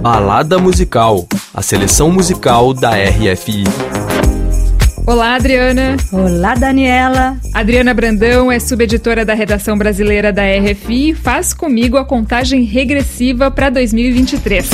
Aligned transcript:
Balada 0.00 0.58
Musical, 0.58 1.26
a 1.52 1.60
seleção 1.60 2.12
musical 2.12 2.72
da 2.72 2.90
RFI. 2.90 3.64
Olá, 5.04 5.34
Adriana. 5.34 5.96
Olá, 6.12 6.54
Daniela. 6.54 7.36
Adriana 7.52 7.92
Brandão 7.92 8.52
é 8.52 8.60
subeditora 8.60 9.24
da 9.24 9.34
redação 9.34 9.76
brasileira 9.76 10.32
da 10.32 10.42
RFI 10.42 11.10
e 11.10 11.14
faz 11.14 11.52
comigo 11.52 11.96
a 11.96 12.04
contagem 12.04 12.62
regressiva 12.62 13.50
para 13.50 13.70
2023. 13.70 14.70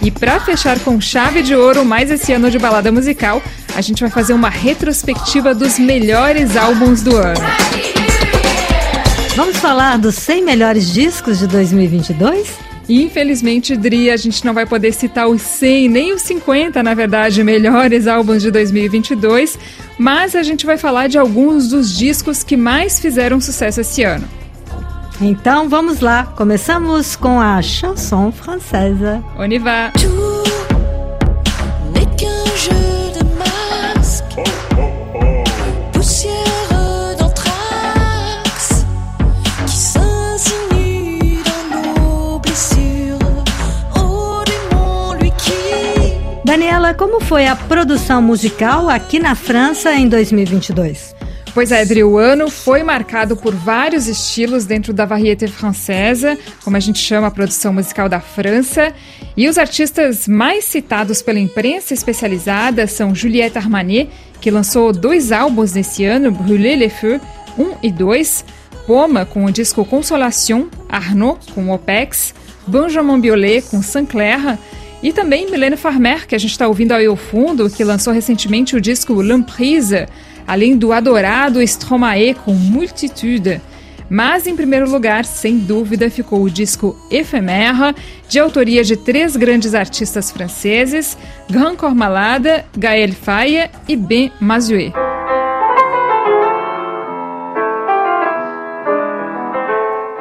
E 0.00 0.10
para 0.10 0.40
fechar 0.40 0.78
com 0.80 0.98
chave 1.00 1.42
de 1.42 1.54
ouro 1.54 1.84
mais 1.84 2.10
esse 2.10 2.32
ano 2.32 2.50
de 2.50 2.58
balada 2.58 2.90
musical, 2.90 3.42
a 3.74 3.82
gente 3.82 4.00
vai 4.00 4.10
fazer 4.10 4.32
uma 4.32 4.48
retrospectiva 4.48 5.54
dos 5.54 5.78
melhores 5.78 6.56
álbuns 6.56 7.02
do 7.02 7.14
ano. 7.14 7.40
Vamos 9.34 9.58
falar 9.58 9.98
dos 9.98 10.14
100 10.14 10.42
melhores 10.42 10.90
discos 10.90 11.40
de 11.40 11.46
2022? 11.46 12.65
Infelizmente, 12.88 13.76
Dri, 13.76 14.10
a 14.10 14.16
gente 14.16 14.44
não 14.44 14.54
vai 14.54 14.64
poder 14.64 14.92
citar 14.92 15.28
os 15.28 15.42
100, 15.42 15.88
nem 15.88 16.12
os 16.12 16.22
50, 16.22 16.82
na 16.82 16.94
verdade, 16.94 17.42
melhores 17.42 18.06
álbuns 18.06 18.42
de 18.42 18.50
2022, 18.50 19.58
mas 19.98 20.36
a 20.36 20.42
gente 20.42 20.64
vai 20.64 20.78
falar 20.78 21.08
de 21.08 21.18
alguns 21.18 21.68
dos 21.68 21.96
discos 21.96 22.44
que 22.44 22.56
mais 22.56 23.00
fizeram 23.00 23.40
sucesso 23.40 23.80
esse 23.80 24.04
ano. 24.04 24.28
Então 25.20 25.68
vamos 25.68 26.00
lá, 26.00 26.26
começamos 26.36 27.16
com 27.16 27.40
a 27.40 27.60
chanson 27.62 28.30
francesa. 28.30 29.24
On 29.38 29.46
y 29.46 29.58
va! 29.58 29.90
Daniela, 46.56 46.94
como 46.94 47.20
foi 47.20 47.46
a 47.46 47.54
produção 47.54 48.22
musical 48.22 48.88
aqui 48.88 49.18
na 49.18 49.34
França 49.34 49.92
em 49.92 50.08
2022? 50.08 51.14
Pois 51.52 51.70
é, 51.70 51.82
Adri, 51.82 52.02
o 52.02 52.16
ano 52.16 52.48
foi 52.50 52.82
marcado 52.82 53.36
por 53.36 53.54
vários 53.54 54.06
estilos 54.06 54.64
dentro 54.64 54.94
da 54.94 55.04
variété 55.04 55.48
francesa, 55.48 56.38
como 56.64 56.74
a 56.74 56.80
gente 56.80 56.98
chama 56.98 57.26
a 57.26 57.30
produção 57.30 57.74
musical 57.74 58.08
da 58.08 58.20
França. 58.20 58.94
E 59.36 59.50
os 59.50 59.58
artistas 59.58 60.26
mais 60.26 60.64
citados 60.64 61.20
pela 61.20 61.38
imprensa 61.38 61.92
especializada 61.92 62.86
são 62.86 63.14
Juliette 63.14 63.58
Armanet, 63.58 64.08
que 64.40 64.50
lançou 64.50 64.94
dois 64.94 65.32
álbuns 65.32 65.74
nesse 65.74 66.06
ano, 66.06 66.30
Brûler 66.30 66.78
les 66.78 66.92
Feux 66.94 67.20
1 67.58 67.74
e 67.82 67.92
2, 67.92 68.44
Poma 68.86 69.26
com 69.26 69.44
o 69.44 69.52
disco 69.52 69.84
Consolation, 69.84 70.68
Arnaud 70.88 71.38
com 71.54 71.68
OPEX, 71.68 72.34
Benjamin 72.66 73.20
Biolay 73.20 73.60
com 73.60 73.82
Saint-Clair, 73.82 74.58
e 75.02 75.12
também 75.12 75.50
Milene 75.50 75.76
Farmer, 75.76 76.26
que 76.26 76.34
a 76.34 76.38
gente 76.38 76.50
está 76.50 76.66
ouvindo 76.66 76.92
ao 76.92 77.16
fundo, 77.16 77.68
que 77.68 77.84
lançou 77.84 78.12
recentemente 78.12 78.74
o 78.74 78.80
disco 78.80 79.20
L'Emprise, 79.20 80.06
além 80.46 80.76
do 80.76 80.92
adorado 80.92 81.62
Stromae 81.62 82.34
com 82.34 82.52
Multitude. 82.54 83.60
Mas, 84.08 84.46
em 84.46 84.54
primeiro 84.54 84.88
lugar, 84.88 85.24
sem 85.24 85.58
dúvida, 85.58 86.08
ficou 86.08 86.42
o 86.42 86.50
disco 86.50 86.96
Ephémère, 87.10 87.94
de 88.28 88.38
autoria 88.38 88.84
de 88.84 88.96
três 88.96 89.36
grandes 89.36 89.74
artistas 89.74 90.30
franceses, 90.30 91.18
Grand 91.50 91.74
Corps 91.74 91.94
Malade, 91.94 92.64
Gaël 92.76 93.12
Faye 93.12 93.68
e 93.88 93.96
Ben 93.96 94.30
Mazuet. 94.40 94.92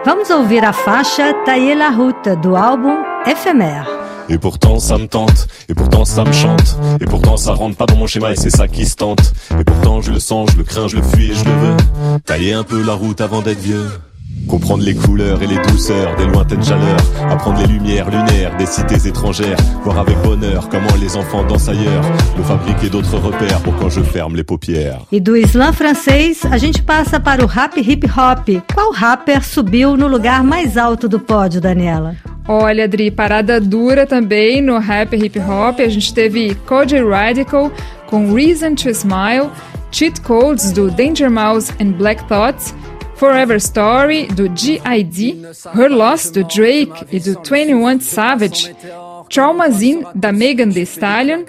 Vamos 0.03 0.29
ouvir 0.29 0.63
a 0.63 0.73
faixa 0.73 1.33
Tailler 1.45 1.77
la 1.77 1.89
route 1.89 2.35
do 2.37 2.55
álbum 2.55 2.97
Ephémère. 3.25 4.14
Et 4.27 4.37
pourtant 4.37 4.79
ça 4.79 4.97
me 4.97 5.07
tente, 5.07 5.47
et 5.69 5.73
pourtant 5.75 6.03
ça 6.03 6.23
me 6.23 6.31
chante, 6.31 6.77
et 6.99 7.05
pourtant 7.05 7.37
ça 7.37 7.53
rentre 7.53 7.77
pas 7.77 7.85
dans 7.85 7.95
mon 7.95 8.07
schéma 8.07 8.31
et 8.31 8.35
c'est 8.35 8.49
ça 8.49 8.67
qui 8.67 8.85
se 8.85 8.95
tente. 8.95 9.33
Et 9.59 9.63
pourtant 9.63 10.01
je 10.01 10.11
le 10.11 10.19
sens, 10.19 10.49
je 10.51 10.57
le 10.57 10.63
crains, 10.63 10.87
je 10.87 10.97
le 10.97 11.03
fuis 11.03 11.31
et 11.31 11.35
je 11.35 11.45
le 11.45 11.51
veux. 11.51 11.77
Tailler 12.25 12.53
un 12.53 12.63
peu 12.63 12.83
la 12.83 12.93
route 12.93 13.21
avant 13.21 13.41
d'être 13.41 13.59
vieux. 13.59 13.87
Comprendre 14.49 14.83
les 14.83 14.93
couleurs 14.93 15.41
et 15.41 15.47
les 15.47 15.57
douceurs 15.57 16.15
des 16.17 16.25
lointaines 16.25 16.63
chaleurs. 16.63 16.99
Apprendre 17.29 17.59
les 17.59 17.67
lumières 17.67 18.09
lunaires 18.09 18.55
des 18.57 18.65
cités 18.65 19.07
étrangères. 19.07 19.57
Voir 19.83 19.99
avec 19.99 20.21
bonheur 20.21 20.69
comment 20.69 20.95
les 21.01 21.17
enfants 21.17 21.43
dansent 21.43 21.69
ailleurs. 21.69 22.03
Me 22.37 22.43
fabriquer 22.43 22.89
d'autres 22.89 23.17
repères 23.17 23.59
pour 23.61 23.75
quand 23.77 23.89
je 23.89 24.01
ferme 24.01 24.35
les 24.35 24.43
paupières. 24.43 25.01
E 25.11 25.19
do 25.19 25.35
slam 25.47 25.73
francês, 25.73 26.45
a 26.51 26.57
gente 26.57 26.81
passa 26.83 27.19
para 27.19 27.43
o 27.43 27.47
rap 27.47 27.75
hip 27.77 28.05
hop. 28.05 28.63
Qual 28.73 28.91
rapper 28.93 29.43
subiu 29.43 29.97
no 29.97 30.07
lugar 30.07 30.43
mais 30.43 30.77
alto 30.77 31.07
do 31.07 31.19
pódio, 31.19 31.59
Daniela? 31.59 32.15
Olha, 32.47 32.83
Adri, 32.83 33.09
parada 33.09 33.59
dura 33.59 34.05
também 34.05 34.61
no 34.61 34.77
rap 34.77 35.15
hip 35.15 35.39
hop. 35.39 35.79
A 35.79 35.89
gente 35.89 36.13
teve 36.13 36.53
Cody 36.67 36.97
Radical 36.97 37.71
com 38.07 38.33
Reason 38.33 38.75
to 38.75 38.89
Smile, 38.89 39.49
Cheat 39.91 40.21
Codes 40.21 40.71
do 40.71 40.91
Danger 40.91 41.29
Mouse 41.29 41.73
and 41.81 41.93
Black 41.93 42.23
Thoughts, 42.27 42.75
Forever 43.15 43.57
Story 43.57 44.27
do 44.27 44.47
G.I.D., 44.49 45.41
Her 45.73 45.89
Loss 45.89 46.29
do 46.31 46.43
Drake 46.43 47.05
e 47.11 47.19
do 47.19 47.33
21 47.41 47.99
Savage, 48.01 48.75
Traumazine 49.29 50.05
da 50.13 50.31
Megan 50.31 50.69
Thee 50.69 50.83
Stallion, 50.83 51.43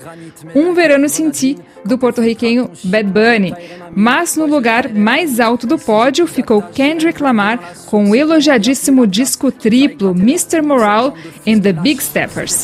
Um 0.55 0.75
Verano 0.75 1.09
Sem 1.09 1.31
Ti 1.31 1.59
do 1.85 1.97
porto-riquenho 1.97 2.71
Bad 2.85 3.11
Bunny. 3.11 3.55
Mas 3.95 4.37
no 4.37 4.45
lugar 4.47 4.93
mais 4.93 5.41
alto 5.41 5.67
do 5.67 5.79
pódio 5.79 6.27
ficou 6.27 6.61
Kendrick 6.61 7.23
Lamar 7.23 7.59
com 7.87 8.11
o 8.11 8.15
elogiadíssimo 8.15 9.07
disco 9.07 9.51
triplo 9.51 10.11
Mr. 10.11 10.61
Moral 10.61 11.15
and 11.47 11.61
the 11.61 11.73
Big 11.73 12.03
Steppers. 12.03 12.63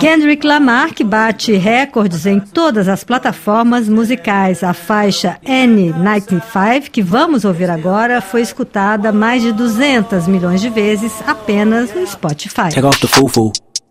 Kendrick 0.00 0.46
Lamar, 0.46 0.94
que 0.94 1.04
bate 1.04 1.52
recordes 1.52 2.26
em 2.26 2.40
todas 2.40 2.88
as 2.88 3.04
plataformas 3.04 3.88
musicais. 3.88 4.64
A 4.64 4.72
faixa 4.72 5.38
N95, 5.46 6.90
que 6.90 7.02
vamos 7.02 7.44
ouvir 7.44 7.70
agora, 7.70 8.20
foi 8.20 8.40
escutada 8.40 9.12
mais 9.12 9.42
de 9.42 9.52
200 9.52 10.26
milhões 10.26 10.60
de 10.60 10.70
vezes 10.70 11.12
apenas 11.26 11.94
no 11.94 12.06
Spotify. 12.06 12.70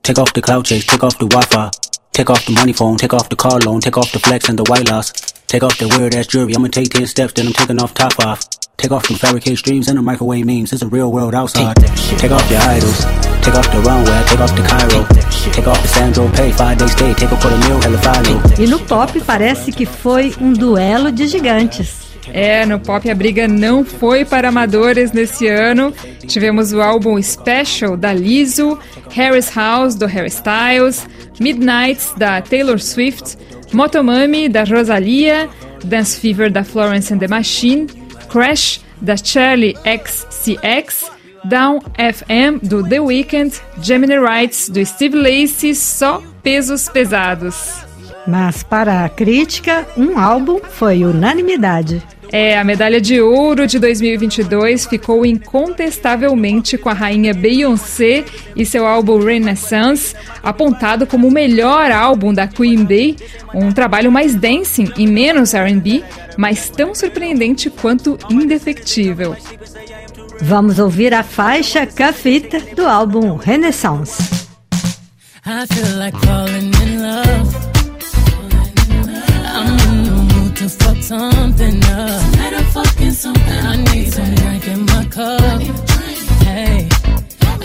Take 0.09 0.17
off 0.17 0.33
the 0.33 0.41
cloud 0.41 0.65
chase, 0.65 0.87
take 0.87 1.03
off 1.03 1.19
the 1.19 1.27
Wi-Fi. 1.27 1.69
Take 2.13 2.31
off 2.31 2.43
the 2.43 2.51
money 2.53 2.73
phone, 2.73 2.97
take 2.97 3.13
off 3.13 3.29
the 3.29 3.35
car 3.35 3.59
loan, 3.59 3.79
take 3.79 3.95
off 3.95 4.11
the 4.11 4.17
flex 4.17 4.49
and 4.49 4.57
the 4.57 4.63
white 4.63 4.89
loss. 4.89 5.11
Take 5.45 5.61
off 5.61 5.77
the 5.77 5.87
weird 5.87 6.15
ass 6.15 6.25
jewelry, 6.25 6.55
I'ma 6.55 6.69
take 6.69 6.89
10 6.89 7.05
steps, 7.05 7.33
then 7.33 7.45
I'm 7.45 7.53
taking 7.53 7.79
off 7.79 7.93
top 7.93 8.17
off. 8.25 8.41
Take 8.75 8.89
off 8.89 9.07
them 9.07 9.17
fabricated 9.17 9.59
streams 9.59 9.87
and 9.87 9.99
the 9.99 10.01
microwave 10.01 10.47
memes, 10.47 10.73
it's 10.73 10.81
a 10.81 10.87
real 10.87 11.11
world 11.11 11.35
outside. 11.35 11.75
Take 12.17 12.31
off 12.31 12.49
your 12.49 12.59
idols, 12.59 13.05
take 13.45 13.53
off 13.53 13.69
the 13.69 13.83
runway, 13.85 14.23
take 14.25 14.39
off 14.39 14.55
the 14.55 14.65
Cairo. 14.65 15.05
Take 15.53 15.67
off 15.67 15.79
the 15.79 15.87
Sandro 15.87 16.27
Pay, 16.31 16.53
five 16.53 16.79
days 16.79 16.91
stay, 16.93 17.13
take 17.13 17.31
off 17.31 17.43
for 17.43 17.49
the 17.49 17.57
meal, 17.69 17.79
hella. 17.79 18.01
E 18.59 18.65
no 18.65 18.79
pop 18.79 19.11
parece 19.21 19.71
que 19.71 19.85
foi 19.85 20.33
um 20.41 20.53
duelo 20.53 21.11
de 21.11 21.27
gigantes. 21.27 22.08
É, 22.33 22.65
no 22.65 22.79
pop 22.79 23.09
a 23.09 23.15
briga 23.15 23.47
não 23.47 23.83
foi 23.83 24.23
para 24.23 24.49
amadores 24.49 25.11
nesse 25.11 25.47
ano. 25.47 25.93
Tivemos 26.27 26.71
o 26.73 26.81
álbum 26.81 27.21
Special 27.21 27.97
da 27.97 28.13
Lizzo, 28.13 28.77
Harry's 29.11 29.49
House 29.49 29.95
do 29.95 30.05
Harry 30.05 30.29
Styles, 30.29 31.07
Midnights 31.39 32.13
da 32.17 32.41
Taylor 32.41 32.79
Swift, 32.79 33.37
Motomami 33.73 34.47
da 34.49 34.63
Rosalia, 34.63 35.49
Dance 35.83 36.19
Fever 36.19 36.49
da 36.51 36.63
Florence 36.63 37.13
and 37.13 37.19
the 37.19 37.27
Machine, 37.27 37.87
Crash 38.27 38.81
da 39.01 39.15
Charlie 39.15 39.75
XCX, 39.83 41.09
Down 41.45 41.79
FM 41.97 42.59
do 42.61 42.83
The 42.83 42.99
Weeknd, 42.99 43.59
Gemini 43.81 44.17
Rights 44.17 44.69
do 44.69 44.85
Steve 44.85 45.15
Lacey, 45.15 45.73
só 45.73 46.21
pesos 46.43 46.89
pesados. 46.89 47.88
Mas 48.29 48.61
para 48.61 49.03
a 49.03 49.09
crítica, 49.09 49.87
um 49.97 50.19
álbum 50.19 50.59
foi 50.59 51.03
unanimidade. 51.03 51.99
É, 52.31 52.59
a 52.59 52.63
medalha 52.63 53.01
de 53.01 53.19
ouro 53.19 53.65
de 53.65 53.79
2022 53.79 54.85
ficou 54.85 55.25
incontestavelmente 55.25 56.77
com 56.77 56.89
a 56.89 56.93
rainha 56.93 57.33
Beyoncé 57.33 58.23
e 58.55 58.63
seu 58.67 58.85
álbum 58.85 59.17
Renaissance, 59.19 60.13
apontado 60.43 61.07
como 61.07 61.27
o 61.27 61.31
melhor 61.31 61.91
álbum 61.91 62.31
da 62.31 62.47
Queen 62.47 62.85
Bey, 62.85 63.15
um 63.51 63.71
trabalho 63.71 64.11
mais 64.11 64.35
dancing 64.35 64.91
e 64.95 65.07
menos 65.07 65.55
R&B, 65.55 66.03
mas 66.37 66.69
tão 66.69 66.93
surpreendente 66.93 67.71
quanto 67.71 68.15
indefectível. 68.29 69.35
Vamos 70.39 70.77
ouvir 70.77 71.15
a 71.15 71.23
faixa 71.23 71.87
Cafita 71.87 72.59
do 72.75 72.85
álbum 72.85 73.37
Renaissance. 73.37 74.21
I 75.47 75.65
feel 75.73 75.97
like 75.97 76.15
falling 76.19 76.71
in 76.83 77.01
love. 77.01 77.68
Fuck 80.75 80.97
something 80.97 81.83
up. 81.85 82.31
Tonight 82.31 82.53
I'm 82.53 82.65
fucking 82.65 83.11
something. 83.11 83.59
I 83.71 83.75
need 83.93 84.13
some 84.13 84.35
drink 84.35 84.67
in 84.67 84.85
my 84.85 85.05
cup. 85.05 85.61
Hey, 86.43 86.87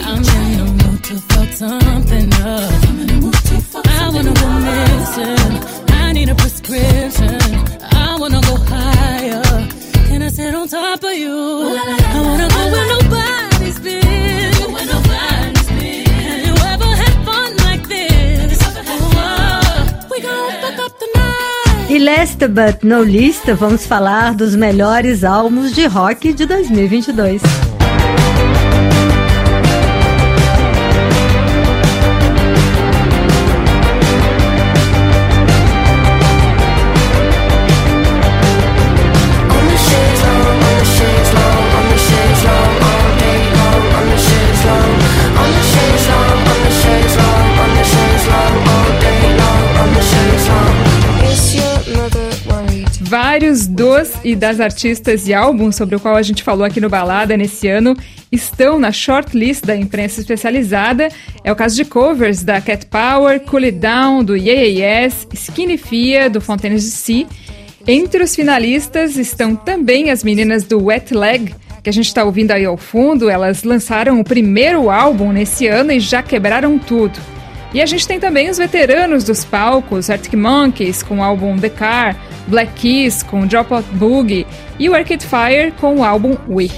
I'm 0.09 0.23
in 0.23 0.59
the 0.59 0.85
mood 0.85 1.05
to 1.05 1.17
fuck 1.19 1.49
something 1.53 2.33
up. 2.35 3.24
Last 22.34 22.48
but 22.48 22.82
no 22.82 23.00
least, 23.02 23.46
vamos 23.58 23.86
falar 23.86 24.34
dos 24.34 24.56
melhores 24.56 25.25
álbuns 25.25 25.72
de 25.72 25.86
rock 25.86 26.32
de 26.32 26.46
2022. 26.46 27.74
Dos 53.75 54.12
e 54.23 54.37
das 54.37 54.61
artistas 54.61 55.26
e 55.26 55.35
álbuns 55.35 55.75
sobre 55.75 55.97
o 55.97 56.00
qual 56.00 56.15
a 56.15 56.23
gente 56.23 56.44
falou 56.44 56.65
aqui 56.65 56.81
no 56.81 56.88
Balada 56.88 57.37
nesse 57.37 57.67
ano 57.67 57.97
estão 58.31 58.79
na 58.79 58.93
shortlist 58.93 59.65
da 59.65 59.76
imprensa 59.76 60.21
especializada. 60.21 61.09
É 61.43 61.50
o 61.50 61.56
caso 61.56 61.75
de 61.75 61.85
covers 61.85 62.44
da 62.44 62.61
Cat 62.61 62.87
Power, 62.87 63.41
Cool 63.41 63.65
It 63.65 63.79
Down, 63.79 64.23
do 64.23 64.37
Yeah 64.37 64.62
Yes, 64.62 65.26
Skinny 65.32 65.76
Fia, 65.76 66.31
do 66.31 66.41
Fontaines 66.41 66.85
DC. 66.85 67.26
Entre 67.87 68.23
os 68.23 68.35
finalistas 68.35 69.17
estão 69.17 69.56
também 69.56 70.11
as 70.11 70.23
meninas 70.23 70.62
do 70.65 70.85
Wet 70.85 71.12
Leg, 71.12 71.55
que 71.82 71.91
a 71.91 71.93
gente 71.93 72.06
está 72.06 72.25
ouvindo 72.25 72.53
aí 72.53 72.65
ao 72.65 72.77
fundo. 72.77 73.29
Elas 73.29 73.65
lançaram 73.65 74.20
o 74.20 74.25
primeiro 74.25 74.88
álbum 74.88 75.32
nesse 75.32 75.67
ano 75.67 75.93
e 75.93 75.99
já 75.99 76.23
quebraram 76.23 76.79
tudo. 76.79 77.33
E 77.75 77.82
a 77.82 77.87
gente 77.87 78.06
tem 78.06 78.21
também 78.21 78.49
os 78.49 78.56
veteranos 78.56 79.25
dos 79.25 79.44
palcos, 79.44 80.09
Arctic 80.09 80.35
Monkeys 80.35 81.03
com 81.03 81.19
o 81.19 81.23
álbum 81.25 81.59
The 81.59 81.71
Car, 81.71 82.17
Black 82.47 82.73
Keys 82.75 83.25
com 83.25 83.44
Dropout 83.44 83.85
Boogie 83.94 84.47
e 84.79 84.88
o 84.88 84.94
Arcade 84.94 85.26
Fire 85.26 85.73
com 85.81 85.97
o 85.97 86.05
álbum 86.05 86.37
We. 86.49 86.71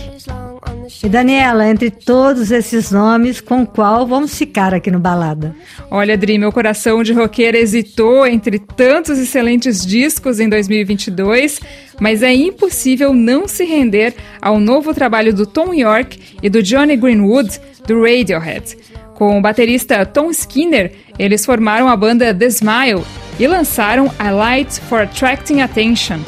E 1.05 1.09
Daniela, 1.11 1.69
entre 1.69 1.91
todos 1.91 2.51
esses 2.51 2.91
nomes, 2.91 3.43
com 3.43 3.67
qual 3.67 4.07
vamos 4.07 4.39
ficar 4.39 4.73
aqui 4.73 4.91
no 4.91 4.99
Balada? 4.99 5.55
Olha, 5.91 6.15
Adri, 6.15 6.39
meu 6.39 6.51
coração 6.51 7.03
de 7.03 7.13
roqueira 7.13 7.59
hesitou 7.59 8.27
entre 8.27 8.59
tantos 8.59 9.19
excelentes 9.19 9.85
discos 9.85 10.41
em 10.41 10.49
2022, 10.49 11.61
mas 12.01 12.23
é 12.23 12.33
impossível 12.33 13.13
não 13.13 13.47
se 13.47 13.65
render 13.65 14.15
ao 14.41 14.59
novo 14.59 14.95
trabalho 14.95 15.35
do 15.35 15.45
Tom 15.45 15.75
York 15.75 16.19
e 16.43 16.49
do 16.49 16.63
Johnny 16.63 16.97
Greenwood, 16.97 17.61
do 17.87 18.01
Radiohead. 18.01 18.77
Com 19.17 19.39
o 19.39 19.41
baterista 19.41 20.05
Tom 20.05 20.31
Skinner, 20.31 20.93
eles 21.19 21.47
formaram 21.47 21.89
a 21.89 21.97
banda 21.97 22.35
The 22.35 22.47
Smile 22.49 23.03
e 23.41 23.47
lançaram 23.47 24.13
A 24.19 24.31
Light 24.31 24.79
for 24.83 25.01
Attracting 25.01 25.63
Attention. 25.63 26.19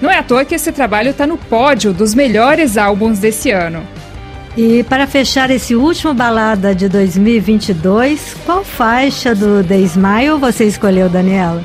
Não 0.00 0.10
é 0.10 0.16
à 0.16 0.22
toa 0.22 0.46
que 0.46 0.54
esse 0.54 0.72
trabalho 0.72 1.10
está 1.10 1.26
no 1.26 1.36
pódio 1.36 1.92
dos 1.92 2.14
melhores 2.14 2.78
álbuns 2.78 3.18
desse 3.18 3.50
ano. 3.50 3.86
E 4.56 4.82
para 4.84 5.06
fechar 5.06 5.50
esse 5.50 5.74
último 5.74 6.14
balada 6.14 6.74
de 6.74 6.88
2022, 6.88 8.34
qual 8.46 8.64
faixa 8.64 9.34
do 9.34 9.62
The 9.62 9.80
Smile 9.80 10.38
você 10.40 10.64
escolheu, 10.64 11.10
Daniela? 11.10 11.62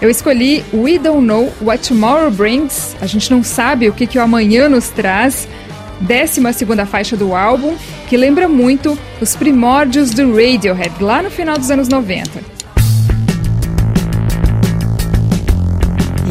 Eu 0.00 0.08
escolhi 0.08 0.64
We 0.72 0.96
Don't 0.98 1.26
Know 1.26 1.52
What 1.60 1.88
Tomorrow 1.88 2.30
Brings. 2.30 2.96
A 3.00 3.06
gente 3.06 3.32
não 3.32 3.42
sabe 3.42 3.88
o 3.88 3.92
que, 3.92 4.06
que 4.06 4.18
o 4.18 4.22
amanhã 4.22 4.68
nos 4.68 4.90
traz. 4.90 5.48
12 6.00 6.86
faixa 6.86 7.16
do 7.16 7.34
álbum, 7.34 7.76
que 8.08 8.16
lembra 8.16 8.48
muito 8.48 8.98
os 9.20 9.36
primórdios 9.36 10.10
do 10.10 10.34
Radiohead, 10.34 10.92
lá 11.00 11.22
no 11.22 11.30
final 11.30 11.58
dos 11.58 11.70
anos 11.70 11.88
90. 11.88 12.60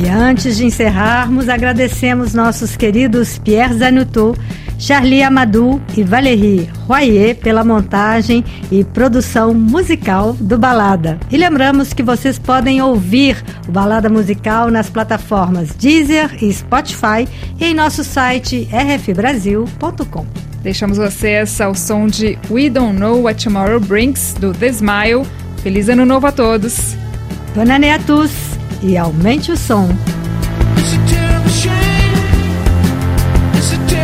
E 0.02 0.08
antes 0.08 0.56
de 0.56 0.66
encerrarmos, 0.66 1.50
agradecemos 1.50 2.34
nossos 2.34 2.78
queridos 2.78 3.38
Pierre 3.38 3.74
Zanutou, 3.74 4.36
Charlie 4.80 5.22
Amadou 5.22 5.80
e 5.96 6.04
Valérie 6.04 6.70
Royer 6.88 7.36
pela 7.36 7.64
montagem 7.64 8.44
e 8.72 8.84
produção 8.84 9.54
musical 9.54 10.34
do 10.40 10.58
Balada. 10.58 11.20
E 11.30 11.38
lembramos 11.38 11.94
que 11.94 12.02
vocês 12.02 12.40
podem 12.40 12.82
ouvir 12.82 13.44
o 13.68 13.72
Balada 13.72 14.10
Musical 14.10 14.72
nas 14.72 14.90
plataformas 14.90 15.76
Deezer 15.76 16.42
e 16.42 16.52
Spotify 16.52 17.28
e 17.60 17.66
em 17.66 17.74
nosso 17.74 18.04
site 18.04 18.68
rfbrasil.com. 18.72 20.26
Deixamos 20.64 20.98
vocês 20.98 21.60
ao 21.62 21.76
som 21.76 22.08
de 22.08 22.38
We 22.50 22.70
Don't 22.70 22.98
Know 22.98 23.24
What 23.24 23.44
Tomorrow 23.44 23.80
Brings, 23.80 24.34
do 24.40 24.54
The 24.54 24.68
Smile. 24.70 25.26
Feliz 25.62 25.90
Ano 25.90 26.06
Novo 26.06 26.28
a 26.28 26.32
todos! 26.32 26.96
Dona 27.54 27.78
Neatus 27.78 28.32
e 28.82 28.98
aumente 28.98 29.52
o 29.52 29.58
som. 29.58 29.90
It's 33.60 33.74
a 33.74 33.99